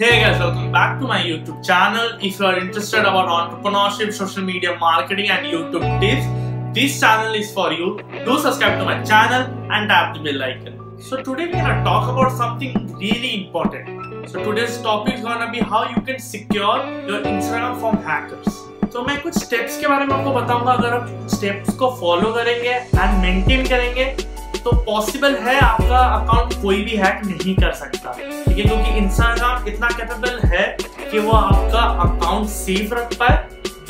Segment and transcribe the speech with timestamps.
[0.00, 2.12] Hey guys, welcome back to my YouTube channel.
[2.22, 6.24] If you are interested about entrepreneurship, social media marketing and YouTube tips,
[6.74, 8.00] this channel is for you.
[8.24, 10.78] Do subscribe to my channel and tap the bell icon.
[11.02, 14.30] So today we're gonna talk about something really important.
[14.30, 16.78] So today's topic is gonna be how you can secure
[17.10, 18.58] your Instagram from hackers.
[18.92, 22.70] तो मैं कुछ steps के बारे में आपको बताऊँगा अगर आप स्टेप्स को फॉलो करेंगे
[22.70, 24.29] एंड मेंटेन करेंगे
[24.64, 29.66] तो पॉसिबल है आपका अकाउंट कोई भी हैक नहीं कर सकता। ठीक है क्योंकि इंस्टाग्राम
[29.68, 30.66] इतना कैपेबल है
[31.10, 33.36] कि वो आपका अकाउंट सेफ़ रख पाए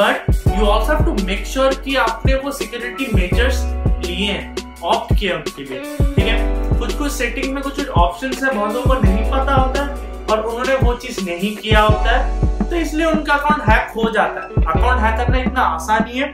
[0.00, 3.62] but you also to make sure कि आपने वो सिक्योरिटी मेजर्स
[4.06, 6.78] लिए हैं ऑप्ट किए उनके लिए। ठीक है?
[6.78, 10.24] कुछ कुछ सेटिंग में कुछ कुछ ऑप्शन है, बहुत लोगों को नहीं पता होता है,
[10.26, 14.40] और उन्होंने वो चीज़ नहीं किया होता है तो इसलिए उनका अकाउंट हैक हो जाता
[14.40, 16.32] है। अकाउंट हैक करना इतना आसान नहीं है,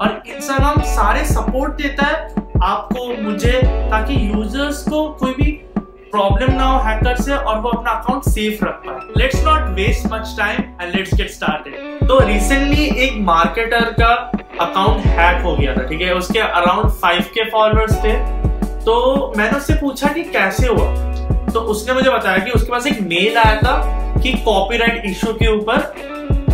[0.00, 3.60] और इंस्टाग्राम सारे सपोर्ट देता है आपको, मुझे,
[3.90, 5.50] ताकि यूज़र्स को कोई भी
[6.12, 10.06] प्रॉब्लम ना हो हैकर से और वो अपना अकाउंट सेफ़ रख पाए। Let's not waste
[10.12, 14.12] much time and let's get started तो रिसेंटली एक मार्केटर का
[14.60, 16.14] अकाउंट हैक हो गया था, ठीक है?
[16.14, 18.12] उसके अराउंड फाइव के फॉलोअर्स थे।
[18.84, 20.94] तो मैंने उससे पूछा कि कैसे हुआ?
[21.52, 25.56] तो उसने मुझे बताया कि उसके पास एक मेल आया था कि कॉपीराइट इशू के
[25.56, 25.78] ऊपर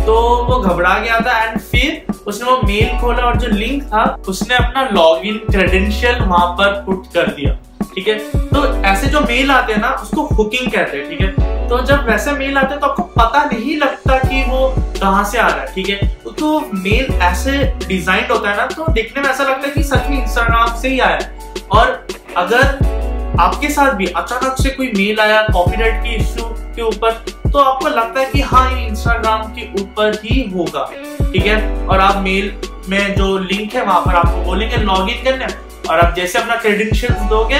[0.05, 0.13] तो
[0.45, 4.55] वो घबरा गया था एंड फिर उसने वो मेल खोला और जो लिंक था, उसने
[4.55, 7.53] अपना लॉग इन क्रेडेंशियल वहाँ पर पुट कर दिया,
[7.95, 8.17] ठीक है?
[8.49, 11.67] तो ऐसे जो मेल आते हैं ना, उसको हुकिंग कहते हैं, ठीक है?
[11.69, 15.37] तो जब वैसे मेल आते हैं तो आपको पता नहीं लगता कि वो कहाँ से
[15.37, 16.07] आ रहा है, ठीक है?
[16.39, 17.51] तो मेल ऐसे
[17.87, 20.89] डिज़ाइन होता है ना तो देखने में ऐसा लगता है कि सच में इंस्टाग्राम से
[20.89, 26.15] ही आया है। और अगर आपके साथ भी अचानक से कोई मेल आया कॉपीराइट की
[26.15, 30.83] इश्यू के ऊपर तो आपको लगता है कि हाँ ये इंस्टाग्राम के ऊपर ही होगा।
[31.31, 31.87] ठीक है?
[31.87, 32.53] और आप मेल
[32.89, 35.47] में जो लिंक है, वहाँ पर आपको बोलेंगे लॉग इन करने।
[35.89, 37.59] और आप जैसे अपना क्रेडेंशियल दोगे,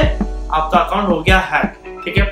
[0.53, 2.25] आपका अकाउंट हो गया हैक ठीक है?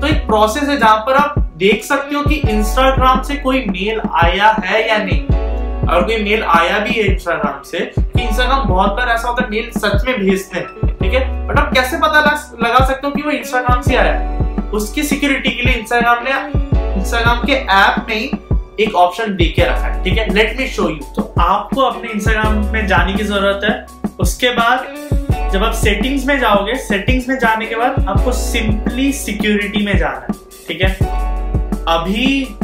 [0.00, 4.00] तो एक प्रोसेस है जहाँ पर आप देख सकते हो कि इंस्टाग्राम से कोई मेल
[4.14, 5.20] आया है या नहीं।
[5.88, 9.50] अगर कोई मेल आया भी है इंस्टाग्राम से, कि इंस्टाग्राम बहुत बार ऐसा होता है
[9.50, 11.46] मेल सच में भेजते हैं। ठीक है?
[11.46, 12.20] बट आप कैसे पता
[12.62, 14.38] लगा सकते हो कि वो इंस्टाग्राम से आया है?
[14.70, 16.65] उसकी सिक्योरिटी के लिए इंस्टाग्राम ने
[16.96, 18.30] इंस्टाग्राम के ऐप में ही
[18.80, 20.32] एक ऑप्शन दे के रखा है, ठीक है?
[20.34, 24.86] लेट मी शो यू तो आपको अपने इंस्टाग्राम में जाने की ज़रूरत है। उसके बाद
[25.52, 30.20] जब आप सेटिंग्स में जाओगे सेटिंग्स में जाने के बाद आपको सिंपली सिक्योरिटी में जाना
[30.20, 30.34] है,
[30.68, 30.90] ठीक है?
[31.88, 32.56] अभी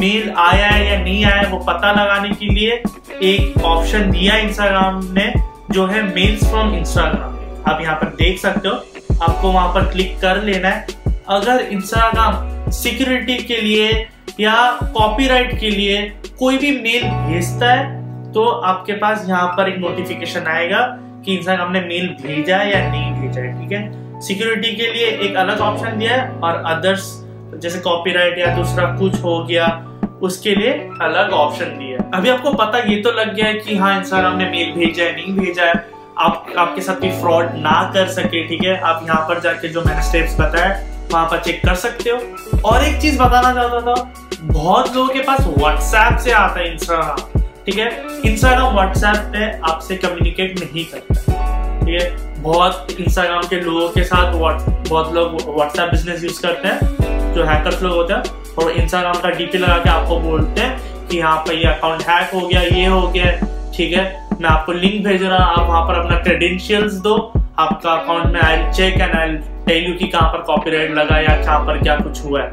[0.00, 2.82] मेल आया है या नहीं आया वो पता लगाने के लिए
[3.24, 5.32] एक ऑप्शन दिया इंस्टाग्राम ने,
[5.70, 8.74] जो है मेल्स फ्रॉम इंस्टाग्राम आप यहाँ पर देख सकते हो।
[9.22, 10.86] आपको वहाँ पर क्लिक कर लेना है।
[11.28, 14.08] अगर इंस्टाग्राम सिक्योरिटी के लिए
[14.40, 14.54] या
[14.94, 16.02] कॉपीराइट के लिए
[16.38, 20.80] कोई भी मेल भेजता है तो आपके पास यहाँ पर एक नोटिफिकेशन आएगा
[21.24, 24.20] कि इंस्टाग्राम ने मेल भेजा है या नहीं भेजा है, ठीक है?
[24.20, 27.02] सिक्योरिटी के लिए एक अलग ऑप्शन दिया है और अदर्स
[27.62, 29.66] जैसे कॉपीराइट या दूसरा कुछ हो गया,
[30.22, 33.76] उसके लिए अलग ऑप्शन दिया है। अभी आपको पता ये तो लग गया है कि
[33.76, 35.74] हाँ इंस्टाग्राम ने मेल भेजा है, नहीं भेजा है।
[36.18, 38.78] आप, आपके साथ कोई फ्रॉड ना कर सके, ठीक है?
[38.80, 42.18] आप यहाँ पर जाके जो मैंने स्टेप्स बताया वहाँ पर चेक कर सकते हो।
[42.64, 44.12] और एक चीज़ बताना चाहता था,
[44.42, 47.88] बहुत लोगों के पास व्हाट्सएप से आता है इंस्टाग्राम ठीक है?
[48.26, 52.42] इंस्टाग्राम व्हाट्सएप पे आपसे कम्युनिकेट नहीं करता। ठीक है?
[52.42, 54.32] बहुत इंस्टाग्राम के लोगों के साथ
[54.88, 58.22] बहुत लोग व्हाट्सएप बिज़नेस यूज़ करते हैं, जो हैकर्स लोग होते हैं,
[58.58, 62.34] और इंस्टाग्राम का डीपी लगा के आपको बोलते हैं कि यहाँ पर ये अकाउंट हैक
[62.34, 63.32] हो गया, ये हो गया।
[63.76, 64.04] ठीक है?
[64.40, 67.16] मैं आपको लिंक भेज रहा आप वहाँ पर अपना क्रेडेंशियल्स दो।
[67.60, 69.32] आपका अकाउंट में I check and I
[69.64, 72.50] tell you कि कहाँ पर कॉपीराइट लगा या कहाँ पर क्या कुछ हुआ है।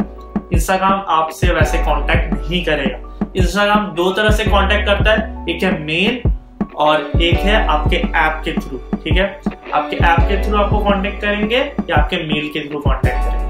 [0.54, 5.72] इंस्टाग्राम आपसे वैसे कांटेक्ट नहीं करेगा। इंस्टाग्राम दो तरह से कांटेक्ट करता है, एक है
[5.84, 6.22] मेल
[6.78, 9.26] और एक है आपके ऐप के थ्रू ठीक है?
[9.74, 13.46] आपके ऐप के थ्रू आपको कांटेक्ट करेंगे या आपके मेल के थ्रू कांटेक्ट करेंगे।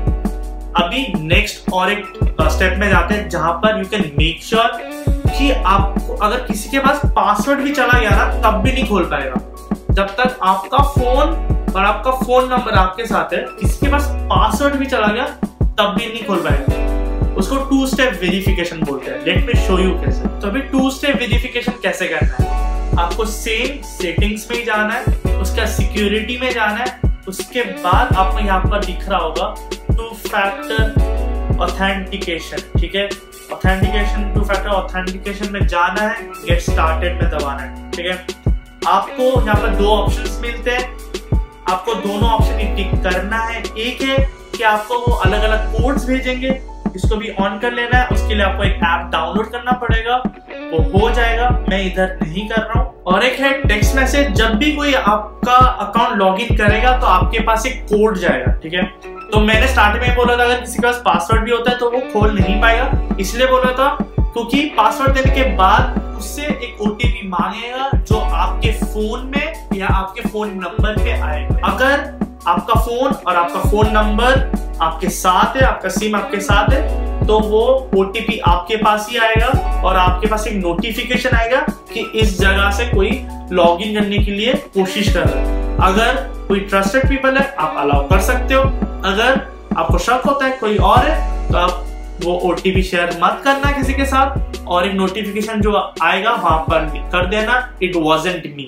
[0.84, 2.06] अभी नेक्स्ट और एक
[2.42, 4.80] स्टेप में जाते हैं जहाँ पर यू कैन मेक श्योर
[5.10, 9.04] कि आपको, अगर किसी के पास पासवर्ड भी चला गया ना, तब भी नहीं खोल
[9.04, 9.44] पाएगा।
[9.98, 11.30] जब तक आपका फ़ोन
[11.76, 15.26] और आपका फ़ोन नंबर आपके साथ है किसी पास पासवर्ड भी चला गया,
[15.80, 19.94] तब भी नहीं खोल पाएगा। उसको टू स्टेप वेरिफिकेशन बोलते हैं। लेट मी शो यू
[20.02, 22.96] कैसे। तो अभी टू स्टेप वेरिफिकेशन कैसे करना है?
[23.00, 28.40] आपको सेम सेटिंग्स में ही जाना है, उसका सिक्योरिटी में जाना है, उसके बाद आपको
[28.40, 29.54] यहाँ पर दिख रहा होगा
[29.92, 33.10] टू फैक्टर ऑथेंटिकेशन ठीक है?
[33.54, 38.46] ऑथेंटिकेशन टू फैक्टर ऑथेंटिकेशन में जाना है गेट स्टार्टेड में दबाना है, ठीक है?
[38.88, 40.96] आपको यहाँ पर दो ऑप्शंस मिलते हैं।
[41.70, 44.18] आपको दोनों ऑप्शन ही टिक करना है। एक है
[44.56, 46.50] कि आपको वो अलग अलग कोड्स भेजेंगे,
[46.96, 50.16] इसको भी ऑन कर लेना है, उसके लिए आपको एक ऐप डाउनलोड करना पड़ेगा।
[50.72, 54.56] वो हो जाएगा, मैं इधर नहीं कर रहा हूँ। और एक है टेक्स्ट मैसेज जब
[54.56, 58.84] भी कोई आपका अकाउंट लॉग इन करेगा तो आपके पास एक कोड जाएगा, ठीक है?
[59.32, 61.90] तो मैंने स्टार्टिंग में बोला था, अगर किसी के पास पासवर्ड भी होता है तो
[61.92, 63.98] वो खोल नहीं पाएगा। इसलिए बोला था
[64.34, 70.22] क्योंकि पासवर्ड देने के बाद उससे एक ओटीपी मांगेगा जो आपके फ़ोन में या आपके
[70.22, 72.00] फ़ोन नंबर पे आएगा। अगर
[72.48, 77.40] आपका फ़ोन और आपका फ़ोन नंबर आपके साथ है, आपका सिम आपके साथ है तो
[77.40, 77.62] वो
[77.98, 81.60] ओटीपी आपके पास ही आएगा और आपके पास एक नोटिफिकेशन आएगा
[81.94, 83.10] कि इस जगह से कोई
[83.52, 86.16] लॉगिन करने के लिए कोशिश कर रहा है। अगर
[86.48, 89.42] कोई ट्रस्टेड पीपल है, आप अलाउ कर सकते हो। अगर
[89.78, 91.84] आपको शक होता है कोई और है तो आप
[92.24, 96.86] वो ओटीपी शेयर मत करना किसी के साथ, और एक नोटिफिकेशन जो आएगा वहाँ पर
[97.12, 98.68] कर देना इट वॉजेंट मी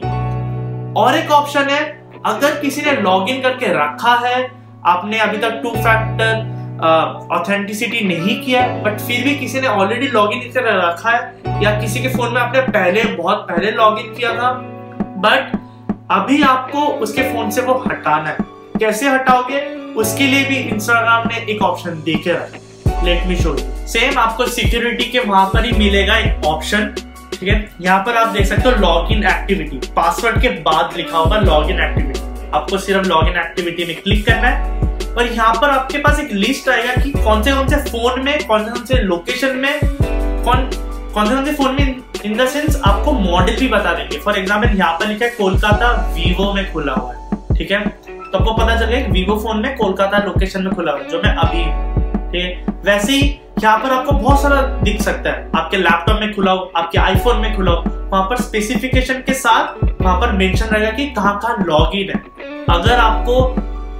[0.98, 1.82] और एक ऑप्शन है,
[2.26, 4.52] अगर किसी ने लॉग इन करके रखा है,
[4.86, 6.58] आपने अभी तक टू फैक्टर
[7.32, 11.80] ऑथेंटिसिटी नहीं किया बट फिर भी किसी ने ऑलरेडी लॉग इन कर रखा है, या
[11.82, 14.52] किसी के फ़ोन में आपने पहले, बहुत पहले लॉग इन किया था
[15.20, 15.58] बट
[16.12, 18.38] अभी आपको उसके फ़ोन से वो हटाना है।
[18.80, 19.60] कैसे हटाओगे?
[19.96, 22.58] उसके लिए भी इंस्टाग्राम ने एक ऑप्शन देखे रखा
[23.10, 23.56] लेट मी शो
[23.88, 26.94] सेम आपको सिक्योरिटी के वहाँ पर ही मिलेगा एक ऑप्शन
[27.32, 27.70] ठीक है?
[27.82, 31.70] यहाँ पर आप देख सकते हो लॉग इन एक्टिविटी पासवर्ड के बाद लिखा होगा लॉग
[31.72, 34.78] इन एक्टिविटी आपको सिर्फ़ लॉग इन एक्टिविटी में क्लिक करना है।
[35.10, 38.48] और यहाँ पर आपके पास एक लिस्ट आएगा कि कौन से कौन से फ़ोन में,
[38.48, 40.70] कौन से कौन से लोकेशन में, कौन
[41.14, 44.38] कौन से कौन से फ़ोन में इन द सेंस आपको मॉडल भी बता देंगे। फॉर
[44.40, 47.80] एग्ज़ाम्पल यहाँ पर लिखा है कोलकाता वीवो में खुला हुआ है, ठीक है?
[47.80, 51.36] तो आपको पता चलेगा वीवो फ़ोन में कोलकाता लोकेशन में खुला हुआ है, जो मैं
[51.38, 51.64] अभी
[52.38, 56.52] है। वैसे ही यहाँ पर आपको बहुत सारा दिख सकता है। आपके लैपटॉप में खुला
[56.52, 60.92] हो, आपके आईफोन में खुला हो, वहाँ पर स्पेसिफिकेशन के साथ वहाँ पर मेंशन रहेगा
[60.92, 62.22] कि कहाँ कहाँ लॉग इन है।
[62.72, 63.42] अगर आपको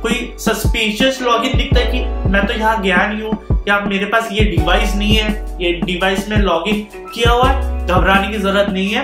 [0.02, 4.30] कोई सस्पिशियस लॉगिन दिखता है कि मैं तो यहाँ गया नहीं हूँ, या मेरे पास
[4.32, 8.70] ये डिवाइस नहीं है, ये डिवाइस में लॉग इन किया हुआ है, घबराने की ज़रूरत
[8.70, 9.04] नहीं है।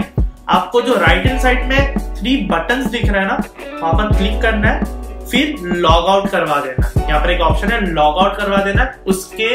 [0.50, 3.42] आपको जो राइट हैंड साइड में थ्री बटन दिख रहा है ना,
[3.82, 7.80] वहाँ पर क्लिक करना है। फिर लॉग आउट करवा देना। यहाँ पर एक ऑप्शन है
[7.86, 9.54] लॉग आउट करवा देना। उसके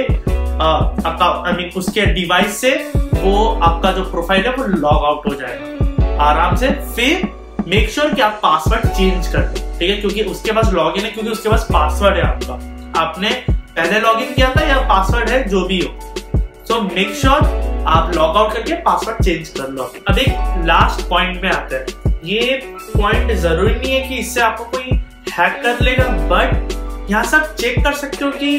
[0.63, 2.71] आई मीन उसके डिवाइस से
[3.15, 7.29] वो आपका जो प्रोफ़ाइल है वो लॉग आउट हो जाएगा। आराम से फिर
[7.69, 9.97] मेक श्योर sure कि आप पासवर्ड चेंज कर दें, ठीक है?
[9.97, 12.55] क्योंकि उसके पास लॉग इन है, क्योंकि उसके पास पासवर्ड है आपका।
[13.01, 17.85] आपने पहले लॉग इन किया था या पासवर्ड है जो भी हो। सो मेक श्योर
[17.89, 21.87] आप लॉग आउट करके पासवर्ड चेंज कर लो। अब एक लास्ट पॉइंट में आता है।
[22.25, 22.61] ये
[22.97, 25.01] पॉइंट ज़रूरी नहीं है कि इससे आपको कोई
[25.33, 28.57] हैक कर लेगा बट यहाँ सब चेक कर सकते हो कि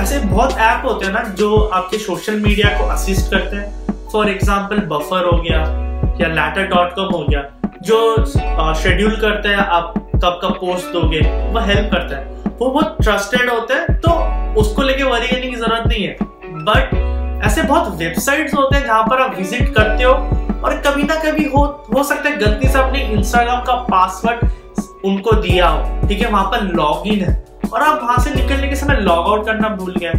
[0.00, 4.28] ऐसे बहुत ऐप होते हैं ना जो आपके सोशल मीडिया को असिस्ट करते हैं। फॉर
[4.30, 5.60] एग्ज़ाम्पल बफर हो गया
[6.20, 7.42] या लैटर डॉट कॉम हो गया,
[7.82, 12.96] जो शेड्यूल करते हैं, आप कब कब पोस्ट दोगे, वो हेल्प करता है। वो बहुत
[13.00, 14.10] ट्रस्टेड होते हैं तो
[14.60, 16.16] उसको लेके वरी करने की ज़रूरत नहीं है।
[16.64, 20.12] बट ऐसे बहुत वेबसाइट्स होते हैं जहाँ पर आप विज़िट करते हो,
[20.60, 24.46] और कभी ना कभी हो हो सकता है गलती से अपने इंस्टाग्राम का पासवर्ड
[25.04, 27.42] उनको दिया हो। ठीक है, वहाँ पर लॉग इन है।
[27.72, 30.12] और आप वहाँ से निकलने के समय लॉग आउट करना भूल गए।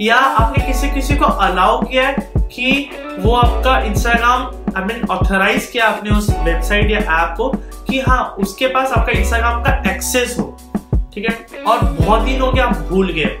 [0.00, 4.42] या आपने किसी किसी को अलाउ किया है कि वो आपका इंस्टाग्राम
[4.76, 7.48] आई मीन ऑथराइज किया आपने उस वेबसाइट या ऐप को
[7.88, 10.56] कि हाँ उसके पास आपका इंस्टाग्राम का एक्सेस हो।
[11.14, 11.64] ठीक है?
[11.64, 13.38] और बहुत दिन हो गया आप भूल गए।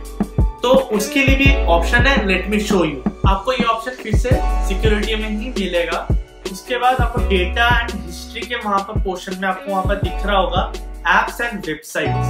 [0.62, 4.30] तो उसके लिए भी ऑप्शन है लेट मी शो यू आपको ये ऑप्शन फिर से
[4.68, 6.06] सिक्योरिटी में ही मिलेगा।
[6.52, 10.26] उसके बाद आपको डेटा एंड हिस्ट्री के वहाँ पर पोर्शन में आपको वहाँ पर दिख
[10.26, 10.72] रहा होगा।
[11.08, 12.28] एप्स एंड वेबसाइट्स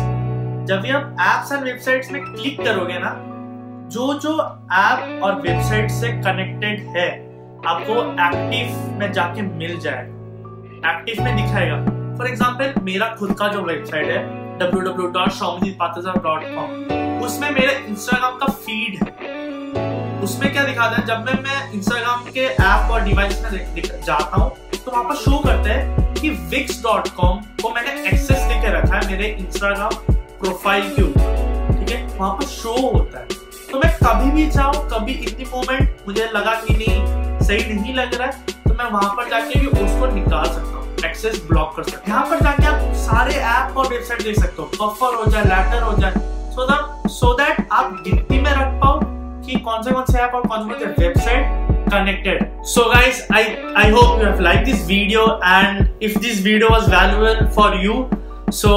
[0.68, 3.10] जब भी आप एप्स एंड वेबसाइट्स में क्लिक करोगे ना,
[3.90, 4.38] जो जो
[4.72, 7.08] ऐप और वेबसाइट से कनेक्टेड है,
[7.66, 7.94] आपको
[8.24, 8.66] एक्टिव
[8.98, 11.76] में जाके मिल जाएगा। एक्टिव में दिखाएगा।
[12.18, 16.68] फॉर एग्ज़ाम्पल मेरा खुद का जो वेबसाइट है www.shomjitpataza.com
[17.24, 19.08] उसमें मेरे इंस्टाग्राम का फ़ीड है।
[20.22, 21.06] उसमें क्या दिखाता है?
[21.06, 25.38] जब मैं मैं इंस्टाग्राम के ऐप और डिवाइस में जाता हूँ तो वहाँ पर शो
[25.38, 31.78] करते हैं कि wix.com को मैंने एक्सेस लेके रखा है मेरे इंस्टाग्राम प्रोफ़ाइल के ऊपर,
[31.78, 32.06] ठीक है?
[32.18, 33.26] वहाँ पर शो होता है।
[33.72, 38.14] तो मैं कभी भी चाहूँ कभी इतनी मोमेंट मुझे लगा कि नहीं, सही नहीं लग
[38.14, 38.32] रहा है
[38.66, 42.24] तो मैं वहाँ पर जाके भी उसको निकाल सकता हूँ एक्सेस ब्लॉक कर सकता यहाँ
[42.26, 45.96] पर जाके आप सारे ऐप और वेबसाइट देख सकते हो बफर हो जाए लेटर हो
[45.98, 46.12] जाए
[46.54, 49.00] सो दैट सो दैट आप गिनती में रख पाओ
[49.59, 53.41] कौन से कौन से ऐप और कौन से कौन से website connected so guys i
[53.81, 57.97] i hope you have liked this video and if this video was valuable for you
[58.49, 58.71] so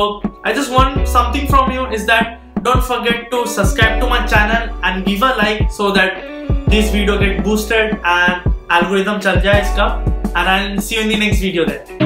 [0.45, 4.69] i just want something from you is that don't forget to subscribe to my channel
[4.83, 6.23] and give a like so that
[6.69, 9.89] this video get boosted and algorithm chal jaye iska
[10.35, 12.02] and I'll see you in the next video then.